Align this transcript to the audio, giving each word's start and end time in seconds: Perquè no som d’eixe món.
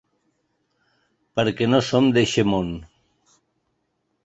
Perquè 1.41 1.67
no 1.75 1.83
som 1.89 2.09
d’eixe 2.17 2.47
món. 2.55 2.73